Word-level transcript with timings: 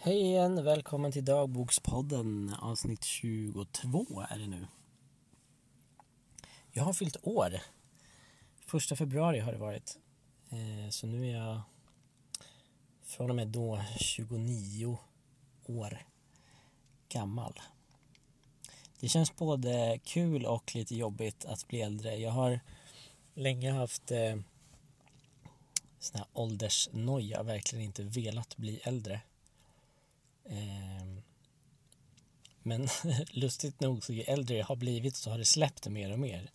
Hej 0.00 0.20
igen, 0.20 0.64
välkommen 0.64 1.12
till 1.12 1.24
Dagbokspodden 1.24 2.54
avsnitt 2.60 3.04
22 3.04 4.24
är 4.30 4.38
det 4.38 4.46
nu. 4.46 4.66
Jag 6.72 6.84
har 6.84 6.92
fyllt 6.92 7.16
år. 7.22 7.60
Första 8.66 8.96
februari 8.96 9.40
har 9.40 9.52
det 9.52 9.58
varit. 9.58 9.98
Eh, 10.48 10.90
så 10.90 11.06
nu 11.06 11.30
är 11.30 11.36
jag 11.36 11.60
från 13.02 13.30
och 13.30 13.36
med 13.36 13.48
då 13.48 13.82
29 14.00 14.98
år 15.66 16.06
gammal. 17.08 17.60
Det 19.00 19.08
känns 19.08 19.36
både 19.36 20.00
kul 20.04 20.46
och 20.46 20.74
lite 20.74 20.96
jobbigt 20.96 21.44
att 21.44 21.68
bli 21.68 21.80
äldre. 21.80 22.16
Jag 22.16 22.30
har 22.30 22.60
länge 23.34 23.72
haft 23.72 24.10
eh, 24.10 24.36
sån 25.98 26.18
här 26.18 26.26
åldersnoja, 26.32 27.42
verkligen 27.42 27.84
inte 27.84 28.02
velat 28.02 28.56
bli 28.56 28.80
äldre. 28.82 29.20
Eh, 30.50 31.06
men 32.68 32.88
lustigt 33.30 33.80
nog 33.80 34.04
så 34.04 34.12
ju 34.12 34.22
äldre 34.22 34.56
jag 34.56 34.66
har 34.66 34.76
blivit 34.76 35.16
så 35.16 35.30
har 35.30 35.38
det 35.38 35.44
släppt 35.44 35.88
mer 35.88 36.12
och 36.12 36.18
mer. 36.18 36.50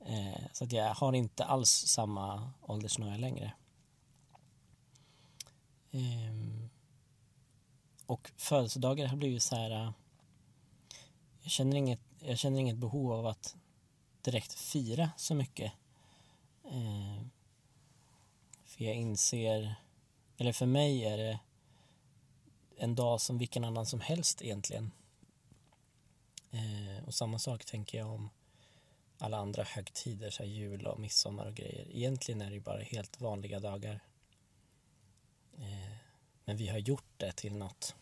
Eh, 0.00 0.42
så 0.52 0.64
att 0.64 0.72
jag 0.72 0.94
har 0.94 1.12
inte 1.12 1.44
alls 1.44 1.70
samma 1.70 2.52
åldersnoja 2.62 3.16
längre. 3.16 3.52
Eh, 5.90 6.68
och 8.06 8.30
födelsedagar 8.36 9.06
har 9.06 9.16
blivit 9.16 9.42
så 9.42 9.56
här. 9.56 9.70
Eh, 9.70 9.92
jag 11.42 11.50
känner 11.50 11.76
inget, 11.76 12.00
jag 12.20 12.38
känner 12.38 12.60
inget 12.60 12.76
behov 12.76 13.12
av 13.12 13.26
att 13.26 13.56
direkt 14.22 14.52
fira 14.52 15.10
så 15.16 15.34
mycket. 15.34 15.72
Eh, 16.64 17.22
för 18.64 18.84
jag 18.84 18.94
inser, 18.94 19.74
eller 20.36 20.52
för 20.52 20.66
mig 20.66 21.04
är 21.04 21.18
det 21.18 21.38
en 22.76 22.94
dag 22.94 23.20
som 23.20 23.38
vilken 23.38 23.64
annan 23.64 23.86
som 23.86 24.00
helst 24.00 24.42
egentligen. 24.42 24.90
Och 27.08 27.14
samma 27.14 27.38
sak 27.38 27.64
tänker 27.64 27.98
jag 27.98 28.10
om 28.10 28.30
alla 29.18 29.36
andra 29.36 29.62
högtider, 29.62 30.30
så 30.30 30.44
jul 30.44 30.86
och 30.86 31.00
midsommar 31.00 31.46
och 31.46 31.54
grejer. 31.54 31.96
Egentligen 31.96 32.42
är 32.42 32.46
det 32.46 32.54
ju 32.54 32.60
bara 32.60 32.82
helt 32.82 33.20
vanliga 33.20 33.60
dagar. 33.60 34.00
Eh, 35.58 35.96
men 36.44 36.56
vi 36.56 36.68
har 36.68 36.78
gjort 36.78 37.12
det 37.16 37.32
till 37.32 37.56
något 37.56 37.94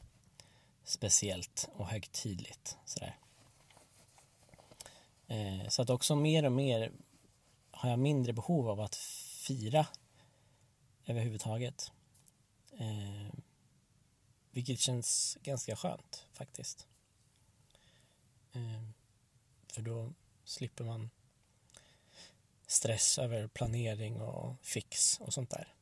speciellt 0.85 1.69
och 1.73 1.87
högtidligt. 1.87 2.79
Sådär. 2.85 3.17
Eh, 5.27 5.69
så 5.69 5.83
att 5.83 5.91
också 5.91 6.17
mer 6.17 6.45
och 6.45 6.53
mer 6.53 6.93
har 7.71 7.91
jag 7.91 7.99
mindre 7.99 8.33
behov 8.33 8.69
av 8.69 8.81
att 8.81 8.97
fira 9.47 9.87
överhuvudtaget. 11.05 11.93
Eh, 12.79 13.35
vilket 14.51 14.81
känns 14.81 15.39
ganska 15.43 15.77
skönt 15.77 16.27
faktiskt. 16.33 16.87
Eh, 18.53 18.96
för 19.77 19.83
då 19.83 20.13
slipper 20.45 20.85
man 20.85 21.11
stress 22.67 23.19
över 23.19 23.49
planering 23.49 24.21
och 24.21 24.57
fix 24.63 25.21
och 25.21 25.35
sånt 25.35 25.51
där. 25.51 25.75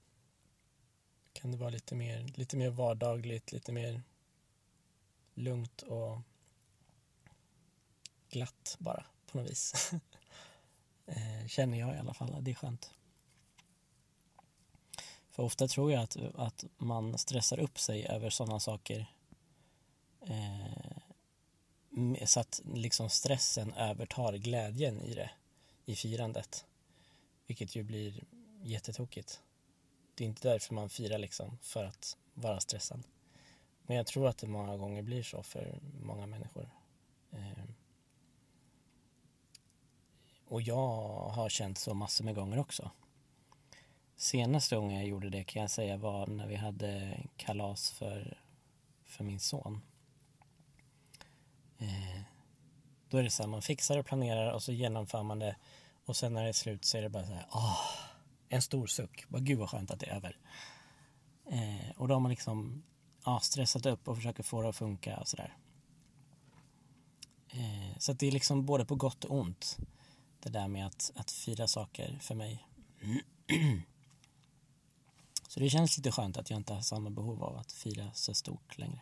Kan 1.33 1.51
det 1.53 1.56
vara 1.56 1.70
lite 1.70 1.95
mer, 1.95 2.33
lite 2.34 2.56
mer 2.56 2.70
vardagligt, 2.70 3.53
lite 3.53 3.73
mer 3.73 4.03
lugnt 5.34 5.83
och 5.83 6.19
glatt 8.28 8.77
bara 8.78 9.06
på 9.27 9.39
något 9.39 9.51
vis. 9.51 9.91
Eh, 11.06 11.47
känner 11.47 11.79
jag 11.79 11.95
i 11.95 11.98
alla 11.98 12.14
fall, 12.14 12.45
det 12.45 12.51
är 12.51 12.55
skönt. 12.55 12.95
För 15.31 15.42
ofta 15.42 15.69
tror 15.69 15.92
jag 15.92 16.03
att, 16.03 16.17
att 16.34 16.64
man 16.77 17.19
stressar 17.19 17.58
upp 17.58 17.79
sig 17.79 18.06
över 18.06 18.31
sådana 18.31 18.61
saker 18.61 19.06
eh, 20.20 20.94
så 22.27 22.41
att 22.41 22.61
liksom 22.75 23.11
stressen 23.11 23.73
övertar 23.73 24.33
glädjen 24.33 25.01
i 25.01 25.14
det, 25.14 25.30
i 25.85 25.96
firandet. 25.96 26.67
Vilket 27.46 27.77
ju 27.77 27.83
blir 27.83 28.24
jättetokigt. 28.63 29.41
Det 30.14 30.24
är 30.24 30.29
inte 30.29 30.48
därför 30.48 30.74
man 30.74 30.91
firar 30.91 31.18
liksom, 31.18 31.58
för 31.63 31.85
att 31.85 32.17
vara 32.35 32.61
stressad. 32.61 33.02
Men 33.83 33.96
jag 33.96 34.07
tror 34.07 34.29
att 34.29 34.39
det 34.39 34.46
många 34.46 34.77
gånger 34.77 35.02
blir 35.02 35.23
så 35.23 35.42
för 35.42 35.79
många 36.01 36.27
människor. 36.27 36.70
Eh, 37.33 37.64
och 40.47 40.63
jag 40.63 41.29
har 41.29 41.48
känt 41.48 41.79
så 41.79 41.95
massor 41.95 42.24
med 42.24 42.35
gånger 42.35 42.58
också. 42.58 42.91
Senaste 44.17 44.77
gången 44.77 44.98
jag 44.98 45.08
gjorde 45.08 45.30
det 45.30 45.45
kan 45.45 45.63
jag 45.63 45.70
säga 45.70 45.97
var 45.97 46.27
när 46.27 46.47
vi 46.47 46.55
hade 46.55 47.23
kalas 47.36 47.91
för, 47.91 48.39
för 49.05 49.24
min 49.24 49.41
son. 49.41 49.80
Eh, 51.79 52.20
då 53.08 53.18
är 53.18 53.23
det 53.23 53.30
så 53.30 53.42
här, 53.42 53.51
man 53.51 53.62
fixar 53.62 53.98
och 53.98 54.07
planerar 54.07 54.52
och 54.52 54.62
så 54.62 54.73
genomför 54.73 55.23
man 55.23 55.39
det 55.39 55.57
och 56.05 56.17
sen 56.17 56.33
när 56.35 56.42
det 56.42 56.48
är 56.48 56.52
slut 56.52 56.85
så 56.85 56.98
är 56.98 57.02
det 57.02 57.08
bara 57.08 57.27
så 57.27 57.33
här, 57.33 57.46
åh, 57.52 57.80
en 58.48 58.62
stor 58.62 58.86
suck. 58.86 59.29
Bara, 59.29 59.42
gud 59.42 59.58
vad 59.58 59.70
skönt 59.70 59.90
att 59.90 60.01
det 60.01 60.07
är 60.07 60.17
över. 60.17 60.39
Eh, 61.46 61.90
och 61.96 62.08
då 62.08 62.14
har 62.14 62.20
man 62.20 62.30
liksom 62.30 62.83
ja, 63.24 63.40
stressat 63.40 63.86
upp 63.86 64.08
och 64.08 64.17
försöker 64.17 64.42
få 64.42 64.62
det 64.62 64.68
att 64.68 64.77
funka 64.77 65.17
och 65.17 65.29
sådär. 65.29 65.57
Eh, 67.48 67.98
så 67.98 68.12
att 68.12 68.18
det 68.18 68.27
är 68.27 68.33
liksom 68.33 68.67
både 68.67 68.85
på 68.85 68.95
gott 68.95 69.24
och 69.24 69.39
ont. 69.39 69.79
Det 70.41 70.51
där 70.51 70.68
med 70.68 70.86
att, 70.86 71.12
att 71.14 71.30
fira 71.30 71.67
saker 71.67 72.18
för 72.20 72.35
mig. 72.35 72.67
Så 75.48 75.61
det 75.61 75.70
känns 75.70 75.96
lite 75.96 76.12
skönt 76.12 76.36
att 76.36 76.51
jag 76.51 76.56
inte 76.56 76.74
har 76.74 76.80
samma 76.80 77.11
behov 77.11 77.45
av 77.45 77.56
att 77.56 77.73
fira 77.73 78.11
så 78.14 78.35
stort 78.35 78.79
längre. 78.79 79.01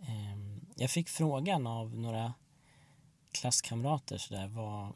Ehm, 0.00 0.45
jag 0.78 0.90
fick 0.90 1.08
frågan 1.08 1.66
av 1.66 1.96
några 1.96 2.34
klasskamrater 3.32 4.18
sådär 4.18 4.46
vad, 4.46 4.92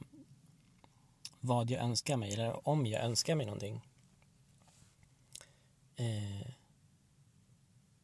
vad 1.41 1.71
jag 1.71 1.83
önskar 1.83 2.17
mig 2.17 2.33
eller 2.33 2.69
om 2.69 2.87
jag 2.87 3.03
önskar 3.05 3.35
mig 3.35 3.47
någonting. 3.47 3.89
Eh, 5.97 6.51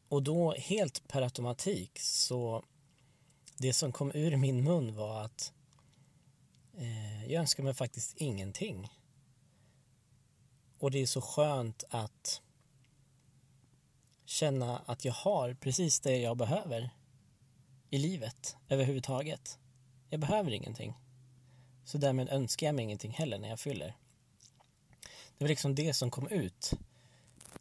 och 0.09 0.23
då 0.23 0.53
helt 0.53 1.07
per 1.07 1.21
automatik 1.21 1.99
så 1.99 2.63
det 3.57 3.73
som 3.73 3.91
kom 3.91 4.11
ur 4.13 4.35
min 4.35 4.63
mun 4.63 4.95
var 4.95 5.21
att 5.21 5.53
eh, 6.77 7.25
jag 7.25 7.39
önskar 7.39 7.63
mig 7.63 7.73
faktiskt 7.73 8.17
ingenting. 8.17 8.89
Och 10.79 10.91
det 10.91 10.99
är 11.01 11.05
så 11.05 11.21
skönt 11.21 11.83
att 11.89 12.41
känna 14.25 14.77
att 14.77 15.05
jag 15.05 15.13
har 15.13 15.53
precis 15.53 15.99
det 15.99 16.17
jag 16.17 16.37
behöver 16.37 16.96
i 17.89 17.97
livet 17.97 18.57
överhuvudtaget. 18.69 19.59
Jag 20.09 20.19
behöver 20.19 20.51
ingenting. 20.51 20.93
Så 21.83 21.97
därmed 21.97 22.29
önskar 22.29 22.67
jag 22.67 22.75
mig 22.75 22.83
ingenting 22.83 23.11
heller 23.11 23.39
när 23.39 23.49
jag 23.49 23.59
fyller. 23.59 23.95
Det 25.37 25.43
var 25.43 25.47
liksom 25.47 25.75
det 25.75 25.93
som 25.93 26.11
kom 26.11 26.27
ut 26.27 26.73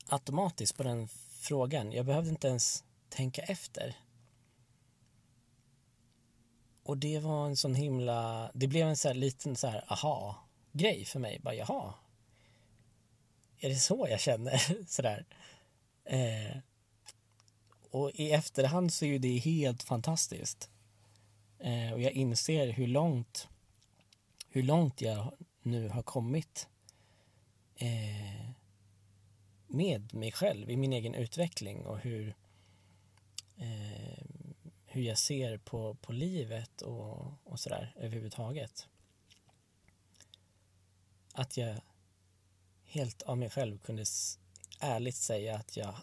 automatiskt 0.09 0.77
på 0.77 0.83
den 0.83 1.09
frågan. 1.31 1.93
Jag 1.93 2.07
behövde 2.07 2.31
inte 2.31 2.49
ens 2.49 2.85
tänka 3.09 3.43
efter. 3.43 3.97
Och 6.83 6.99
det 6.99 7.19
var 7.19 7.47
en 7.47 7.57
sån 7.57 7.75
himla, 7.75 8.51
det 8.55 8.67
blev 8.67 8.89
en 8.89 8.97
sån 8.97 9.09
här 9.09 9.15
liten 9.15 9.57
så 9.57 9.67
här 9.67 9.85
aha-grej 9.93 11.05
för 11.05 11.19
mig. 11.19 11.39
Bara 11.39 11.55
jaha, 11.55 11.95
är 13.59 13.69
det 13.69 13.77
så 13.77 14.07
jag 14.11 14.21
känner? 14.21 14.85
Sådär. 14.89 15.27
Eh, 16.05 16.57
och 17.97 18.11
i 18.15 18.31
efterhand 18.31 18.93
så 18.93 19.05
är 19.05 19.09
ju 19.09 19.19
det 19.19 19.39
helt 19.39 19.83
fantastiskt. 19.83 20.71
Eh, 21.59 21.93
och 21.93 22.01
jag 22.01 22.13
inser 22.13 22.69
hur 22.69 22.87
långt, 22.87 23.49
hur 24.49 24.63
långt 24.63 25.01
jag 25.01 25.33
nu 25.63 25.89
har 25.89 26.03
kommit 26.03 26.69
eh, 27.77 28.51
med 29.67 30.15
mig 30.15 30.33
själv 30.33 30.71
i 30.71 30.77
min 30.77 30.93
egen 30.93 31.15
utveckling 31.15 31.87
och 31.87 31.99
hur, 31.99 32.35
eh, 33.57 34.25
hur 34.87 35.03
jag 35.03 35.19
ser 35.19 35.59
på, 35.59 35.95
på 35.95 36.13
livet 36.13 36.83
och, 36.83 37.33
och 37.45 37.61
sådär 37.61 37.95
överhuvudtaget. 37.97 38.89
Att 41.33 41.57
jag 41.57 41.81
helt 42.85 43.23
av 43.23 43.39
mig 43.39 43.51
själv 43.51 43.79
kunde 43.79 44.05
ärligt 44.81 45.17
säga 45.17 45.57
att 45.57 45.77
jag 45.77 45.95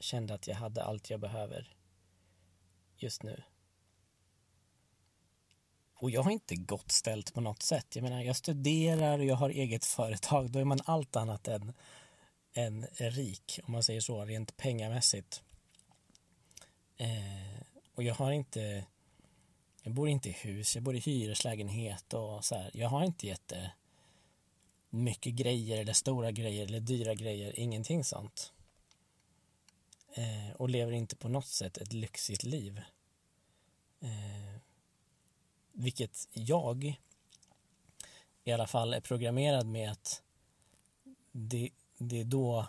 kände 0.00 0.34
att 0.34 0.46
jag 0.46 0.56
hade 0.56 0.84
allt 0.84 1.10
jag 1.10 1.20
behöver 1.20 1.74
just 2.96 3.22
nu. 3.22 3.42
Och 5.94 6.10
jag 6.10 6.22
har 6.22 6.30
inte 6.30 6.54
gott 6.54 6.92
ställt 6.92 7.34
på 7.34 7.40
något 7.40 7.62
sätt. 7.62 7.96
Jag 7.96 8.02
menar, 8.02 8.22
jag 8.22 8.36
studerar 8.36 9.18
och 9.18 9.24
jag 9.24 9.36
har 9.36 9.50
eget 9.50 9.84
företag. 9.84 10.50
Då 10.50 10.58
är 10.58 10.64
man 10.64 10.80
allt 10.84 11.16
annat 11.16 11.48
än, 11.48 11.72
än 12.52 12.86
rik, 12.98 13.60
om 13.64 13.72
man 13.72 13.82
säger 13.82 14.00
så, 14.00 14.24
rent 14.24 14.56
pengamässigt. 14.56 15.42
Eh, 16.96 17.62
och 17.94 18.02
jag 18.02 18.14
har 18.14 18.32
inte, 18.32 18.84
jag 19.82 19.94
bor 19.94 20.08
inte 20.08 20.28
i 20.28 20.32
hus, 20.32 20.74
jag 20.74 20.84
bor 20.84 20.96
i 20.96 20.98
hyreslägenhet 20.98 22.14
och 22.14 22.44
så 22.44 22.54
här. 22.54 22.70
Jag 22.74 22.88
har 22.88 23.04
inte 23.04 23.26
jätte 23.26 23.72
mycket 24.90 25.34
grejer 25.34 25.78
eller 25.78 25.92
stora 25.92 26.30
grejer 26.30 26.64
eller 26.64 26.80
dyra 26.80 27.14
grejer, 27.14 27.58
ingenting 27.58 28.04
sånt. 28.04 28.52
Eh, 30.12 30.52
och 30.56 30.68
lever 30.68 30.92
inte 30.92 31.16
på 31.16 31.28
något 31.28 31.46
sätt 31.46 31.78
ett 31.78 31.92
lyxigt 31.92 32.42
liv. 32.42 32.82
Eh, 34.00 34.60
vilket 35.72 36.28
jag 36.32 37.00
i 38.44 38.52
alla 38.52 38.66
fall 38.66 38.94
är 38.94 39.00
programmerad 39.00 39.66
med 39.66 39.90
att 39.90 40.22
det, 41.32 41.70
det 41.98 42.20
är 42.20 42.24
då 42.24 42.68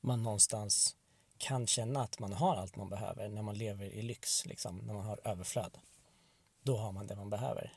man 0.00 0.22
någonstans 0.22 0.96
kan 1.38 1.66
känna 1.66 2.02
att 2.02 2.18
man 2.18 2.32
har 2.32 2.56
allt 2.56 2.76
man 2.76 2.88
behöver 2.88 3.28
när 3.28 3.42
man 3.42 3.58
lever 3.58 3.84
i 3.84 4.02
lyx, 4.02 4.46
liksom, 4.46 4.78
när 4.78 4.94
man 4.94 5.04
har 5.04 5.20
överflöd. 5.24 5.78
Då 6.62 6.76
har 6.76 6.92
man 6.92 7.06
det 7.06 7.16
man 7.16 7.30
behöver. 7.30 7.72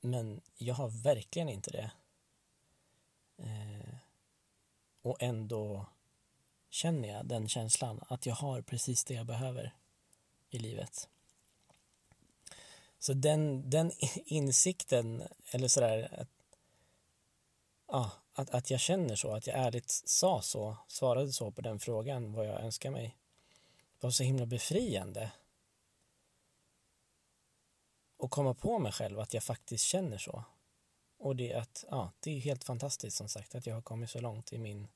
Men 0.00 0.40
jag 0.56 0.74
har 0.74 0.88
verkligen 0.88 1.48
inte 1.48 1.70
det. 1.70 1.90
Eh, 3.36 3.94
och 5.02 5.22
ändå 5.22 5.86
känner 6.74 7.08
jag 7.08 7.26
den 7.26 7.48
känslan 7.48 8.00
att 8.08 8.26
jag 8.26 8.34
har 8.34 8.62
precis 8.62 9.04
det 9.04 9.14
jag 9.14 9.26
behöver 9.26 9.74
i 10.50 10.58
livet. 10.58 11.08
Så 12.98 13.12
den, 13.12 13.70
den 13.70 13.92
insikten, 14.24 15.22
eller 15.50 15.68
sådär, 15.68 16.18
att, 16.20 16.28
ja, 17.86 18.10
att, 18.32 18.50
att 18.50 18.70
jag 18.70 18.80
känner 18.80 19.16
så, 19.16 19.34
att 19.34 19.46
jag 19.46 19.58
ärligt 19.58 19.90
sa 19.90 20.42
så, 20.42 20.76
svarade 20.88 21.32
så 21.32 21.50
på 21.50 21.60
den 21.60 21.78
frågan, 21.78 22.32
vad 22.32 22.46
jag 22.46 22.60
önskar 22.60 22.90
mig, 22.90 23.16
var 24.00 24.10
så 24.10 24.22
himla 24.22 24.46
befriande. 24.46 25.32
Och 28.16 28.30
komma 28.30 28.54
på 28.54 28.78
mig 28.78 28.92
själv 28.92 29.20
att 29.20 29.34
jag 29.34 29.42
faktiskt 29.42 29.84
känner 29.84 30.18
så. 30.18 30.44
Och 31.18 31.36
det, 31.36 31.54
att, 31.54 31.84
ja, 31.90 32.12
det 32.20 32.30
är 32.30 32.40
helt 32.40 32.64
fantastiskt 32.64 33.16
som 33.16 33.28
sagt 33.28 33.54
att 33.54 33.66
jag 33.66 33.74
har 33.74 33.82
kommit 33.82 34.10
så 34.10 34.20
långt 34.20 34.52
i 34.52 34.58
min 34.58 34.88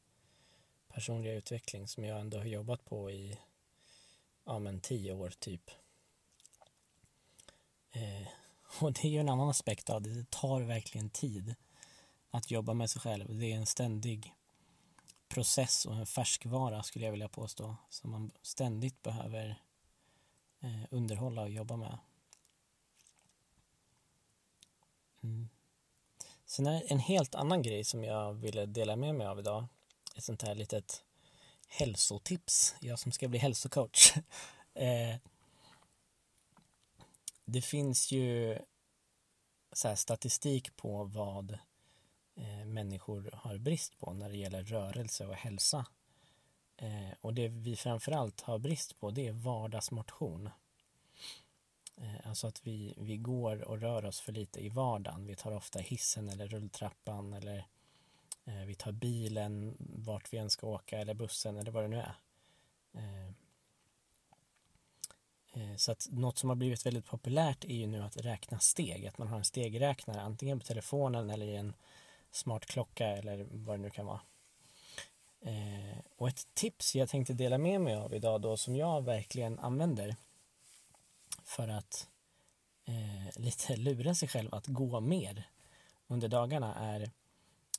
personliga 0.98 1.34
utveckling 1.34 1.88
som 1.88 2.04
jag 2.04 2.20
ändå 2.20 2.38
har 2.38 2.44
jobbat 2.44 2.84
på 2.84 3.10
i 3.10 3.38
ja, 4.44 4.58
men 4.58 4.80
tio 4.80 5.12
år 5.12 5.30
typ. 5.38 5.70
Eh, 7.90 8.28
och 8.80 8.92
det 8.92 9.04
är 9.04 9.08
ju 9.08 9.18
en 9.18 9.28
annan 9.28 9.48
aspekt 9.48 9.90
av 9.90 10.02
det. 10.02 10.14
Det 10.14 10.30
tar 10.30 10.60
verkligen 10.60 11.10
tid 11.10 11.54
att 12.30 12.50
jobba 12.50 12.74
med 12.74 12.90
sig 12.90 13.00
själv. 13.00 13.38
Det 13.38 13.52
är 13.52 13.56
en 13.56 13.66
ständig 13.66 14.34
process 15.28 15.86
och 15.86 15.94
en 15.94 16.06
färskvara 16.06 16.82
skulle 16.82 17.04
jag 17.04 17.12
vilja 17.12 17.28
påstå 17.28 17.76
som 17.88 18.10
man 18.10 18.30
ständigt 18.42 19.02
behöver 19.02 19.62
eh, 20.60 20.84
underhålla 20.90 21.42
och 21.42 21.50
jobba 21.50 21.76
med. 21.76 21.98
Mm. 25.22 25.48
Sen 26.44 26.66
är 26.66 26.72
det 26.72 26.80
en 26.80 26.98
helt 26.98 27.34
annan 27.34 27.62
grej 27.62 27.84
som 27.84 28.04
jag 28.04 28.32
ville 28.32 28.66
dela 28.66 28.96
med 28.96 29.14
mig 29.14 29.26
av 29.26 29.38
idag. 29.38 29.66
Ett 30.19 30.25
sånt 30.25 30.43
här 30.43 30.55
litet 30.55 31.05
hälsotips. 31.69 32.75
Jag 32.81 32.99
som 32.99 33.12
ska 33.12 33.29
bli 33.29 33.38
hälsocoach. 33.38 34.12
eh, 34.75 35.17
det 37.44 37.62
finns 37.62 38.12
ju 38.12 38.59
så 39.73 39.97
statistik 39.97 40.76
på 40.76 41.05
vad 41.05 41.59
eh, 42.35 42.65
människor 42.67 43.31
har 43.32 43.59
brist 43.59 43.99
på 43.99 44.12
när 44.12 44.29
det 44.29 44.37
gäller 44.37 44.65
rörelse 44.65 45.26
och 45.26 45.35
hälsa. 45.35 45.87
Eh, 46.76 47.11
och 47.20 47.35
det 47.35 47.49
vi 47.49 47.76
framförallt 47.76 48.41
har 48.41 48.59
brist 48.59 49.00
på 49.00 49.11
det 49.11 49.26
är 49.26 49.32
vardagsmotion. 49.32 50.50
Eh, 51.97 52.29
alltså 52.29 52.47
att 52.47 52.67
vi, 52.67 52.94
vi 52.99 53.17
går 53.17 53.62
och 53.62 53.81
rör 53.81 54.05
oss 54.05 54.20
för 54.20 54.32
lite 54.32 54.61
i 54.61 54.69
vardagen. 54.69 55.26
Vi 55.26 55.37
tar 55.37 55.53
ofta 55.53 55.79
hissen 55.79 56.29
eller 56.29 56.49
rulltrappan 56.49 57.32
eller 57.32 57.67
Eh, 58.48 58.64
vi 58.66 58.74
tar 58.74 58.92
bilen 58.92 59.76
vart 59.78 60.32
vi 60.32 60.38
än 60.38 60.50
ska 60.50 60.66
åka 60.66 60.98
eller 60.98 61.14
bussen 61.14 61.56
eller 61.56 61.70
vad 61.70 61.84
det 61.84 61.88
nu 61.88 61.96
är. 61.96 62.14
Eh, 62.92 63.28
eh, 65.52 65.76
så 65.76 65.92
att 65.92 66.08
något 66.10 66.38
som 66.38 66.48
har 66.48 66.56
blivit 66.56 66.86
väldigt 66.86 67.06
populärt 67.06 67.64
är 67.64 67.74
ju 67.74 67.86
nu 67.86 68.02
att 68.02 68.16
räkna 68.16 68.58
steg, 68.58 69.06
att 69.06 69.18
man 69.18 69.28
har 69.28 69.38
en 69.38 69.44
stegräknare 69.44 70.20
antingen 70.20 70.58
på 70.58 70.66
telefonen 70.66 71.30
eller 71.30 71.46
i 71.46 71.56
en 71.56 71.74
smart 72.30 72.66
klocka 72.66 73.06
eller 73.06 73.46
vad 73.50 73.78
det 73.78 73.82
nu 73.82 73.90
kan 73.90 74.06
vara. 74.06 74.20
Och 76.16 76.28
ett 76.28 76.46
tips 76.54 76.94
jag 76.96 77.08
tänkte 77.08 77.32
dela 77.32 77.58
med 77.58 77.80
mig 77.80 77.94
av 77.94 78.14
idag 78.14 78.40
då 78.40 78.56
som 78.56 78.76
jag 78.76 79.04
verkligen 79.04 79.58
använder 79.58 80.16
för 81.44 81.68
att 81.68 82.08
eh, 82.84 83.40
lite 83.42 83.76
lura 83.76 84.14
sig 84.14 84.28
själv 84.28 84.54
att 84.54 84.66
gå 84.66 85.00
mer 85.00 85.48
under 86.06 86.28
dagarna 86.28 86.74
är 86.74 87.10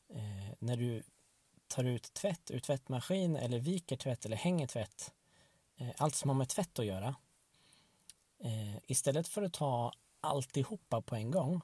eh, 0.10 0.49
när 0.60 0.78
du 0.78 1.04
tar 1.68 1.84
ut 1.84 2.14
tvätt 2.14 2.52
ur 2.52 2.60
tvättmaskin 2.60 3.36
eller 3.36 3.60
viker 3.60 3.96
tvätt 3.96 4.26
eller 4.26 4.38
hänger 4.38 4.68
tvätt, 4.68 5.14
eh, 5.78 5.90
allt 5.98 6.16
som 6.16 6.30
har 6.30 6.36
med 6.36 6.50
tvätt 6.50 6.80
att 6.80 6.86
göra, 6.86 7.16
Eh, 8.40 8.78
istället 8.88 9.28
för 9.28 9.44
att 9.44 9.54
ta 9.54 9.92
alltihopa 10.22 11.02
på 11.02 11.16
en 11.16 11.32
gång 11.32 11.62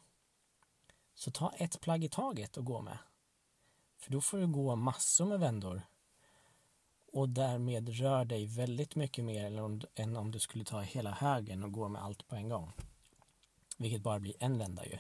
så 1.14 1.32
ta 1.32 1.52
ett 1.58 1.82
plagg 1.82 2.04
i 2.04 2.10
taget 2.10 2.58
och 2.58 2.66
gå 2.66 2.82
med. 2.82 2.98
För 3.98 4.12
då 4.12 4.22
får 4.22 4.38
du 4.38 4.48
gå 4.48 4.76
massor 4.76 5.26
med 5.26 5.40
vändor 5.40 5.82
och 7.12 7.30
därmed 7.30 7.90
rör 7.90 8.26
dig 8.26 8.46
väldigt 8.46 8.96
mycket 8.96 9.26
mer 9.26 9.80
än 9.96 10.18
om 10.18 10.32
du 10.32 10.40
skulle 10.40 10.66
ta 10.66 10.82
hela 10.82 11.12
högen 11.12 11.64
och 11.64 11.72
gå 11.72 11.88
med 11.88 12.04
allt 12.04 12.28
på 12.28 12.36
en 12.36 12.50
gång. 12.50 12.72
Vilket 13.78 14.02
bara 14.02 14.20
blir 14.20 14.36
en 14.40 14.58
vända 14.58 14.86
ju. 14.86 15.00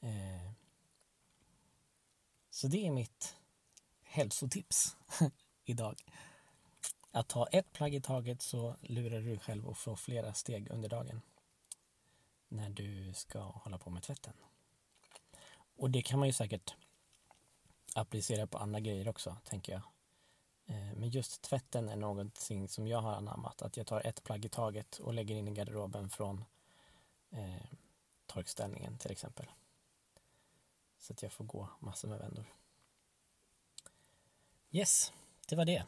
Eh, 0.00 0.52
så 2.54 2.68
det 2.68 2.86
är 2.86 2.90
mitt 2.90 3.36
hälsotips 4.02 4.96
idag. 5.64 6.02
Att 7.10 7.28
ta 7.28 7.46
ett 7.46 7.72
plagg 7.72 7.94
i 7.94 8.00
taget 8.00 8.42
så 8.42 8.76
lurar 8.80 9.20
du 9.20 9.26
dig 9.26 9.38
själv 9.38 9.68
att 9.68 9.78
få 9.78 9.96
flera 9.96 10.34
steg 10.34 10.70
under 10.70 10.88
dagen 10.88 11.20
när 12.48 12.70
du 12.70 13.12
ska 13.14 13.40
hålla 13.40 13.78
på 13.78 13.90
med 13.90 14.02
tvätten. 14.02 14.32
Och 15.76 15.90
det 15.90 16.02
kan 16.02 16.18
man 16.18 16.28
ju 16.28 16.32
säkert 16.32 16.74
applicera 17.94 18.46
på 18.46 18.58
andra 18.58 18.80
grejer 18.80 19.08
också, 19.08 19.36
tänker 19.44 19.72
jag. 19.72 19.82
Eh, 20.66 20.94
men 20.94 21.10
just 21.10 21.42
tvätten 21.42 21.88
är 21.88 21.96
någonting 21.96 22.68
som 22.68 22.86
jag 22.86 23.00
har 23.00 23.12
anammat. 23.12 23.62
Att 23.62 23.76
jag 23.76 23.86
tar 23.86 24.06
ett 24.06 24.24
plagg 24.24 24.44
i 24.44 24.48
taget 24.48 24.98
och 24.98 25.14
lägger 25.14 25.34
in 25.34 25.48
i 25.48 25.50
garderoben 25.50 26.10
från 26.10 26.44
eh, 27.30 27.66
torkställningen 28.26 28.98
till 28.98 29.12
exempel. 29.12 29.46
Så 31.04 31.12
att 31.12 31.22
jag 31.22 31.32
får 31.32 31.44
gå 31.44 31.70
massor 31.80 32.08
med 32.08 32.18
vändor. 32.18 32.54
Yes, 34.70 35.12
det 35.48 35.56
var 35.56 35.64
det. 35.64 35.84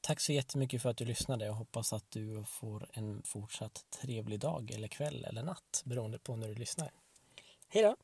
Tack 0.00 0.20
så 0.20 0.32
jättemycket 0.32 0.82
för 0.82 0.88
att 0.90 0.96
du 0.96 1.04
lyssnade. 1.04 1.44
Jag 1.46 1.52
hoppas 1.52 1.92
att 1.92 2.10
du 2.10 2.44
får 2.44 2.90
en 2.92 3.22
fortsatt 3.22 3.84
trevlig 3.90 4.40
dag 4.40 4.70
eller 4.70 4.88
kväll 4.88 5.24
eller 5.24 5.42
natt 5.42 5.82
beroende 5.84 6.18
på 6.18 6.36
när 6.36 6.48
du 6.48 6.54
lyssnar. 6.54 6.90
Hej 7.68 7.82
då! 7.82 7.96